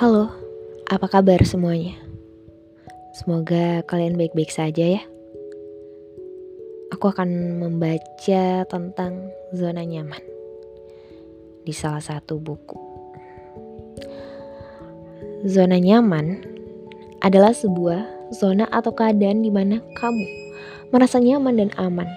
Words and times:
Halo, 0.00 0.32
apa 0.88 1.12
kabar 1.12 1.44
semuanya? 1.44 1.92
Semoga 3.20 3.84
kalian 3.84 4.16
baik-baik 4.16 4.48
saja 4.48 4.96
ya. 4.96 5.02
Aku 6.88 7.12
akan 7.12 7.60
membaca 7.60 8.64
tentang 8.64 9.28
zona 9.52 9.84
nyaman 9.84 10.24
di 11.68 11.76
salah 11.76 12.00
satu 12.00 12.40
buku. 12.40 12.80
Zona 15.44 15.76
nyaman 15.76 16.48
adalah 17.20 17.52
sebuah 17.52 18.32
zona 18.32 18.72
atau 18.72 18.96
keadaan 18.96 19.44
di 19.44 19.52
mana 19.52 19.84
kamu 20.00 20.24
merasa 20.96 21.20
nyaman 21.20 21.60
dan 21.60 21.70
aman. 21.76 22.08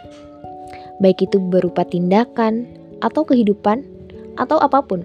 Baik 1.04 1.28
itu 1.28 1.36
berupa 1.36 1.84
tindakan 1.84 2.64
atau 3.04 3.28
kehidupan 3.28 3.84
atau 4.40 4.56
apa 4.64 4.80
pun 4.88 5.04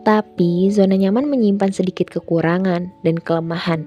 tapi 0.00 0.72
zona 0.72 0.96
nyaman 0.96 1.28
menyimpan 1.28 1.76
sedikit 1.76 2.08
kekurangan 2.08 2.88
dan 3.04 3.16
kelemahan. 3.20 3.84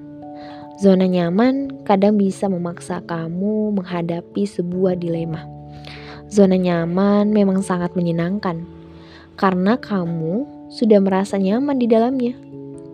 Zona 0.77 1.09
nyaman 1.09 1.85
kadang 1.85 2.21
bisa 2.21 2.45
memaksa 2.45 3.01
kamu 3.05 3.73
menghadapi 3.73 4.45
sebuah 4.45 4.97
dilema. 5.01 5.41
Zona 6.29 6.57
nyaman 6.57 7.33
memang 7.33 7.65
sangat 7.65 7.97
menyenangkan 7.97 8.61
karena 9.37 9.73
kamu 9.77 10.45
sudah 10.69 11.01
merasa 11.01 11.41
nyaman 11.41 11.81
di 11.81 11.89
dalamnya. 11.89 12.37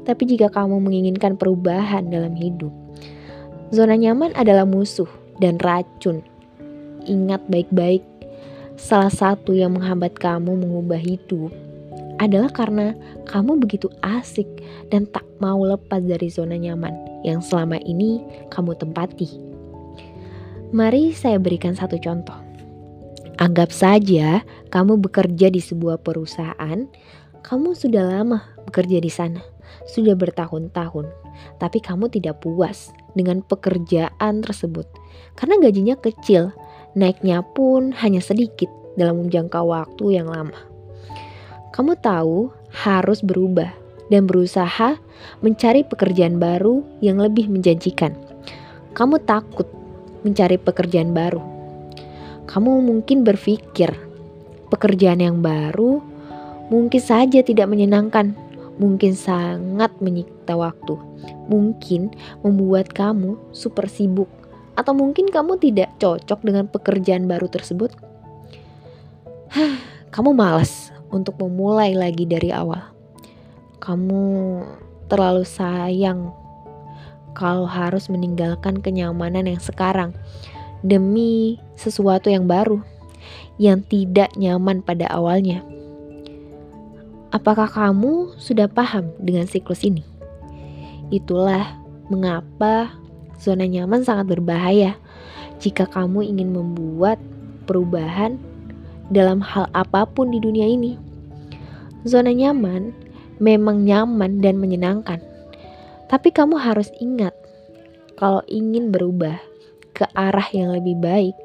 Tapi 0.07 0.23
jika 0.23 0.47
kamu 0.47 0.79
menginginkan 0.79 1.35
perubahan 1.35 2.07
dalam 2.07 2.33
hidup, 2.39 2.71
zona 3.75 3.99
nyaman 3.99 4.31
adalah 4.35 4.63
musuh 4.63 5.07
dan 5.43 5.59
racun. 5.59 6.23
Ingat 7.03 7.45
baik-baik, 7.51 8.01
salah 8.79 9.11
satu 9.11 9.51
yang 9.51 9.75
menghambat 9.75 10.15
kamu 10.15 10.55
mengubah 10.55 10.99
hidup 10.99 11.51
adalah 12.19 12.51
karena 12.51 12.93
kamu 13.25 13.63
begitu 13.63 13.87
asik 14.03 14.45
dan 14.91 15.07
tak 15.09 15.23
mau 15.39 15.59
lepas 15.63 16.03
dari 16.03 16.27
zona 16.27 16.59
nyaman 16.59 16.93
yang 17.23 17.39
selama 17.39 17.79
ini 17.87 18.19
kamu 18.51 18.75
tempati. 18.75 19.27
Mari 20.69 21.15
saya 21.15 21.41
berikan 21.41 21.73
satu 21.73 21.97
contoh. 21.97 22.37
Anggap 23.39 23.71
saja 23.71 24.43
kamu 24.69 24.99
bekerja 24.99 25.47
di 25.47 25.63
sebuah 25.63 26.03
perusahaan, 26.03 26.85
kamu 27.41 27.69
sudah 27.71 28.03
lama 28.03 28.43
bekerja 28.67 28.99
di 28.99 29.07
sana, 29.07 29.39
sudah 29.87 30.13
bertahun-tahun, 30.13 31.07
tapi 31.57 31.79
kamu 31.79 32.11
tidak 32.11 32.43
puas 32.43 32.91
dengan 33.15 33.39
pekerjaan 33.41 34.43
tersebut 34.43 34.85
karena 35.39 35.55
gajinya 35.63 35.95
kecil, 35.95 36.51
naiknya 36.99 37.39
pun 37.55 37.95
hanya 37.95 38.19
sedikit 38.19 38.67
dalam 38.99 39.31
jangka 39.31 39.63
waktu 39.63 40.19
yang 40.19 40.27
lama. 40.27 40.68
Kamu 41.79 41.95
tahu 41.95 42.51
harus 42.75 43.23
berubah 43.23 43.71
dan 44.11 44.27
berusaha 44.27 44.99
mencari 45.39 45.87
pekerjaan 45.87 46.35
baru 46.35 46.83
yang 46.99 47.23
lebih 47.23 47.47
menjanjikan. 47.47 48.19
Kamu 48.91 49.23
takut 49.23 49.63
mencari 50.27 50.59
pekerjaan 50.59 51.15
baru. 51.15 51.39
Kamu 52.51 52.83
mungkin 52.83 53.23
berpikir 53.23 53.95
pekerjaan 54.67 55.23
yang 55.23 55.39
baru 55.39 56.03
mungkin 56.67 56.99
saja 56.99 57.39
tidak 57.47 57.71
menyenangkan, 57.71 58.35
mungkin 58.75 59.15
sangat 59.15 59.95
menyita 60.03 60.59
waktu, 60.59 60.99
mungkin 61.47 62.11
membuat 62.43 62.91
kamu 62.91 63.39
super 63.55 63.87
sibuk, 63.87 64.27
atau 64.75 64.91
mungkin 64.91 65.31
kamu 65.31 65.55
tidak 65.55 65.95
cocok 65.95 66.43
dengan 66.43 66.67
pekerjaan 66.67 67.23
baru 67.23 67.47
tersebut. 67.47 67.95
Kamu 70.09 70.33
malas 70.33 70.88
untuk 71.09 71.37
memulai 71.41 71.93
lagi 71.97 72.25
dari 72.25 72.53
awal. 72.53 72.81
Kamu 73.81 74.23
terlalu 75.09 75.43
sayang 75.45 76.29
kalau 77.33 77.65
harus 77.65 78.09
meninggalkan 78.09 78.81
kenyamanan 78.81 79.49
yang 79.49 79.61
sekarang 79.61 80.13
demi 80.85 81.59
sesuatu 81.75 82.31
yang 82.31 82.47
baru 82.47 82.79
yang 83.59 83.83
tidak 83.83 84.31
nyaman 84.39 84.79
pada 84.79 85.09
awalnya. 85.11 85.61
Apakah 87.29 87.69
kamu 87.69 88.33
sudah 88.41 88.65
paham 88.65 89.13
dengan 89.21 89.45
siklus 89.45 89.85
ini? 89.85 90.01
Itulah 91.13 91.77
mengapa 92.09 92.89
zona 93.37 93.69
nyaman 93.69 94.01
sangat 94.01 94.33
berbahaya 94.33 94.97
jika 95.61 95.85
kamu 95.85 96.25
ingin 96.25 96.49
membuat 96.55 97.21
perubahan 97.69 98.41
dalam 99.09 99.41
hal 99.41 99.65
apa 99.73 100.05
pun 100.05 100.29
di 100.29 100.39
dunia 100.41 100.65
ini. 100.65 100.95
Zona 102.05 102.31
nyaman 102.31 102.95
memang 103.41 103.83
nyaman 103.83 104.39
dan 104.39 104.55
menyenangkan, 104.61 105.19
tapi 106.07 106.31
kamu 106.31 106.55
harus 106.55 106.87
ingat 107.03 107.35
kalau 108.15 108.43
ingin 108.47 108.91
berubah 108.91 109.35
ke 109.95 110.07
arah 110.15 110.47
yang 110.55 110.71
lebih 110.71 110.95
baik, 110.99 111.35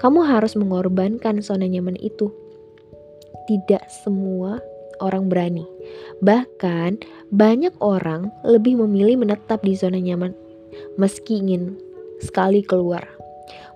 kamu 0.00 0.24
harus 0.24 0.56
mengorbankan 0.56 1.44
zona 1.44 1.68
nyaman 1.68 1.96
itu. 2.00 2.32
Tidak 3.44 3.84
semua 3.92 4.56
orang 5.04 5.28
berani, 5.28 5.68
bahkan 6.24 6.96
banyak 7.28 7.76
orang 7.84 8.32
lebih 8.40 8.80
memilih 8.80 9.20
menetap 9.20 9.60
di 9.60 9.76
zona 9.76 10.00
nyaman 10.00 10.32
meski 10.96 11.44
ingin 11.44 11.76
sekali 12.24 12.64
keluar, 12.64 13.04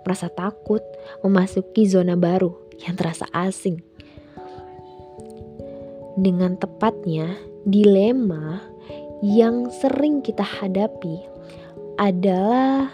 merasa 0.07 0.33
takut 0.33 0.81
memasuki 1.21 1.85
zona 1.85 2.17
baru 2.17 2.68
yang 2.85 2.95
terasa 2.95 3.27
asing. 3.35 3.83
Dengan 6.19 6.59
tepatnya, 6.59 7.39
dilema 7.63 8.59
yang 9.23 9.71
sering 9.71 10.23
kita 10.23 10.43
hadapi 10.43 11.23
adalah 11.99 12.91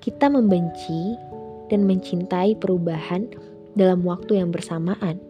kita 0.00 0.28
membenci 0.28 1.16
dan 1.68 1.88
mencintai 1.88 2.56
perubahan 2.60 3.28
dalam 3.76 4.04
waktu 4.04 4.40
yang 4.40 4.52
bersamaan. 4.52 5.20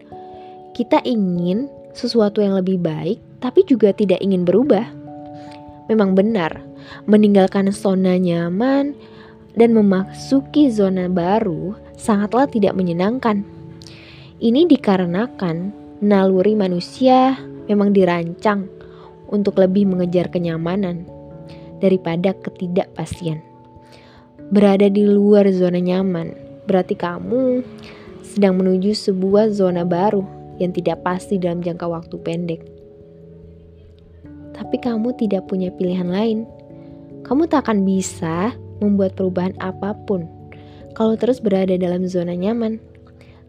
Kita 0.74 1.02
ingin 1.06 1.70
sesuatu 1.94 2.42
yang 2.42 2.58
lebih 2.58 2.82
baik, 2.82 3.22
tapi 3.38 3.62
juga 3.62 3.94
tidak 3.94 4.18
ingin 4.18 4.42
berubah. 4.42 4.82
Memang 5.86 6.18
benar, 6.18 6.58
meninggalkan 7.06 7.70
zona 7.70 8.18
nyaman 8.18 8.98
dan 9.54 9.70
memasuki 9.70 10.70
zona 10.70 11.06
baru 11.06 11.78
sangatlah 11.94 12.50
tidak 12.50 12.74
menyenangkan. 12.74 13.46
Ini 14.34 14.66
dikarenakan 14.66 15.70
naluri 16.02 16.58
manusia 16.58 17.38
memang 17.70 17.94
dirancang 17.94 18.66
untuk 19.30 19.62
lebih 19.62 19.86
mengejar 19.86 20.26
kenyamanan 20.26 21.06
daripada 21.78 22.34
ketidakpastian. 22.42 23.38
Berada 24.50 24.90
di 24.90 25.06
luar 25.06 25.46
zona 25.54 25.78
nyaman 25.78 26.34
berarti 26.66 26.98
kamu 26.98 27.62
sedang 28.26 28.58
menuju 28.58 28.90
sebuah 28.98 29.54
zona 29.54 29.86
baru 29.86 30.26
yang 30.58 30.74
tidak 30.74 31.06
pasti 31.06 31.38
dalam 31.38 31.62
jangka 31.62 31.86
waktu 31.86 32.18
pendek. 32.18 32.66
Tapi 34.50 34.76
kamu 34.82 35.14
tidak 35.14 35.46
punya 35.46 35.70
pilihan 35.70 36.10
lain. 36.10 36.42
Kamu 37.22 37.46
tak 37.46 37.70
akan 37.70 37.86
bisa 37.86 38.50
membuat 38.82 39.14
perubahan 39.14 39.54
apa 39.62 39.94
pun 40.10 40.26
kalau 40.98 41.14
terus 41.14 41.38
berada 41.38 41.78
dalam 41.78 42.02
zona 42.10 42.34
nyaman 42.34 42.82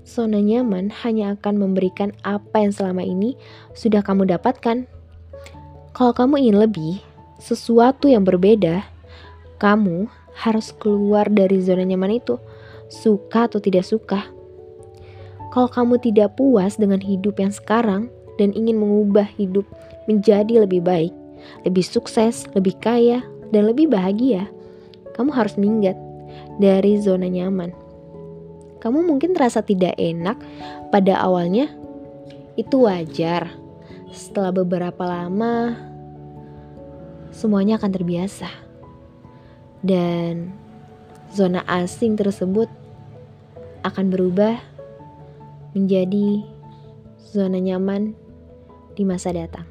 zona 0.06 0.38
nyaman 0.38 0.94
hanya 1.02 1.34
akan 1.34 1.58
memberikan 1.58 2.14
apa 2.22 2.62
yang 2.62 2.72
selama 2.72 3.02
ini 3.02 3.34
sudah 3.74 4.06
kamu 4.06 4.30
dapatkan. 4.30 4.86
Kalau 5.98 6.14
kamu 6.14 6.46
ingin 6.46 6.58
lebih, 6.62 6.94
sesuatu 7.42 8.06
yang 8.06 8.22
berbeda, 8.22 8.86
kamu 9.58 10.06
harus 10.38 10.70
keluar 10.78 11.26
dari 11.28 11.58
zona 11.60 11.82
nyaman 11.82 12.22
itu, 12.22 12.38
suka 12.88 13.50
atau 13.50 13.58
tidak 13.58 13.84
suka. 13.88 14.30
Kalau 15.50 15.72
kamu 15.72 15.98
tidak 16.04 16.38
puas 16.38 16.78
dengan 16.78 17.00
hidup 17.02 17.42
yang 17.42 17.50
sekarang 17.50 18.12
dan 18.38 18.52
ingin 18.54 18.78
mengubah 18.78 19.26
hidup 19.40 19.66
menjadi 20.06 20.68
lebih 20.68 20.84
baik, 20.84 21.16
lebih 21.64 21.82
sukses, 21.82 22.46
lebih 22.54 22.76
kaya, 22.84 23.24
dan 23.56 23.72
lebih 23.72 23.88
bahagia, 23.88 24.52
kamu 25.16 25.32
harus 25.32 25.56
minggat 25.56 25.96
dari 26.60 27.00
zona 27.00 27.32
nyaman 27.32 27.85
kamu 28.86 29.02
mungkin 29.02 29.34
terasa 29.34 29.66
tidak 29.66 29.98
enak 29.98 30.38
pada 30.94 31.18
awalnya. 31.18 31.74
Itu 32.54 32.86
wajar. 32.86 33.50
Setelah 34.14 34.54
beberapa 34.54 35.10
lama, 35.10 35.74
semuanya 37.34 37.82
akan 37.82 37.90
terbiasa. 37.90 38.46
Dan 39.82 40.54
zona 41.34 41.66
asing 41.66 42.14
tersebut 42.14 42.70
akan 43.82 44.14
berubah 44.14 44.62
menjadi 45.74 46.46
zona 47.18 47.58
nyaman 47.58 48.14
di 48.94 49.02
masa 49.02 49.34
datang. 49.34 49.66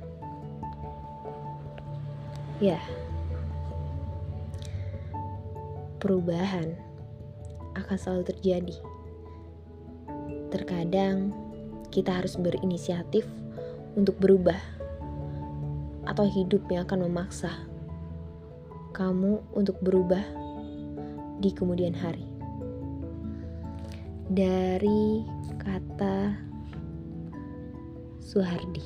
Ya, 2.58 2.82
perubahan 6.02 6.74
akan 7.78 7.94
selalu 7.94 8.34
terjadi. 8.34 9.03
Terkadang 10.54 11.34
kita 11.90 12.22
harus 12.22 12.38
berinisiatif 12.38 13.26
untuk 13.98 14.14
berubah. 14.22 14.58
atau 16.04 16.28
hidup 16.28 16.68
yang 16.68 16.84
akan 16.84 17.08
memaksa 17.08 17.64
kamu 18.92 19.40
untuk 19.56 19.80
berubah 19.80 20.20
di 21.40 21.50
kemudian 21.50 21.96
hari. 21.96 22.28
Dari 24.30 25.24
kata 25.56 26.36
Suhardi. 28.20 28.84